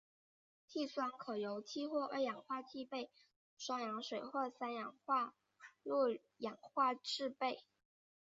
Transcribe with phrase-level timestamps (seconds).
[0.73, 3.11] 碲酸可由碲或二氧化碲被
[3.59, 5.35] 双氧水或三氧化
[5.83, 7.63] 铬氧化制备。